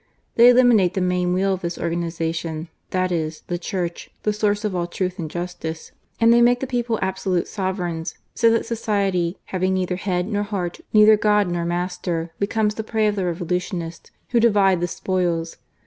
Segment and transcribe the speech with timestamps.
[0.33, 4.75] They eliminate the main wheel of this organization, that is, the Church, the source of
[4.75, 9.75] all truth and justice, and they make the people absolute sovereigns: so that society, having
[9.75, 14.39] neither head nor heart, neither God nor Master, becomes the prey of the Revolutionists, who
[14.39, 15.57] divide the spoils.